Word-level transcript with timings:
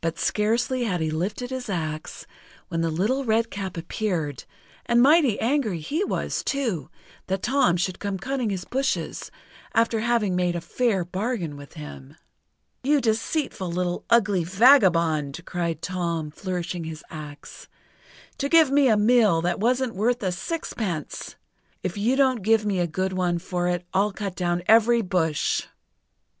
But 0.00 0.18
scarcely 0.18 0.82
had 0.82 1.00
he 1.00 1.12
lifted 1.12 1.50
his 1.50 1.68
axe, 1.70 2.26
when 2.66 2.80
the 2.80 2.90
Little 2.90 3.24
Redcap 3.24 3.76
appeared, 3.76 4.42
and 4.84 5.00
mighty 5.00 5.38
angry 5.38 5.78
he 5.78 6.02
was, 6.02 6.42
too, 6.42 6.90
that 7.28 7.44
Tom 7.44 7.76
should 7.76 8.00
come 8.00 8.18
cutting 8.18 8.50
his 8.50 8.64
bushes, 8.64 9.30
after 9.72 10.00
having 10.00 10.34
made 10.34 10.56
a 10.56 10.60
fair 10.60 11.04
bargain 11.04 11.56
with 11.56 11.74
him. 11.74 12.16
"You 12.82 13.00
deceitful, 13.00 13.70
little, 13.70 14.04
ugly 14.10 14.42
vagabond!" 14.42 15.40
cried 15.44 15.80
Tom, 15.80 16.32
flourishing 16.32 16.82
his 16.82 17.04
axe, 17.08 17.68
"to 18.38 18.48
give 18.48 18.72
me 18.72 18.88
a 18.88 18.96
mill 18.96 19.40
that 19.42 19.60
wasn't 19.60 19.94
worth 19.94 20.20
a 20.24 20.32
sixpence! 20.32 21.36
If 21.84 21.96
you 21.96 22.16
don't 22.16 22.42
give 22.42 22.66
me 22.66 22.80
a 22.80 22.88
good 22.88 23.12
one 23.12 23.38
for 23.38 23.68
it, 23.68 23.86
I'll 23.94 24.10
cut 24.10 24.34
down 24.34 24.64
every 24.66 25.00
bush!" 25.00 25.62